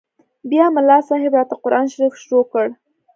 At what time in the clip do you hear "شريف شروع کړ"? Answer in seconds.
1.93-2.67